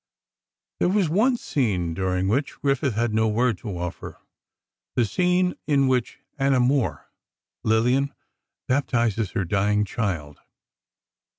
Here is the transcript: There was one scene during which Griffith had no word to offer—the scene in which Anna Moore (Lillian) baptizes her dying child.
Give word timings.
There 0.79 0.89
was 0.89 1.09
one 1.09 1.37
scene 1.37 1.93
during 1.93 2.27
which 2.27 2.59
Griffith 2.61 2.95
had 2.95 3.13
no 3.13 3.27
word 3.27 3.59
to 3.59 3.69
offer—the 3.77 5.05
scene 5.05 5.53
in 5.67 5.87
which 5.87 6.17
Anna 6.39 6.59
Moore 6.59 7.11
(Lillian) 7.63 8.11
baptizes 8.67 9.33
her 9.33 9.45
dying 9.45 9.85
child. 9.85 10.39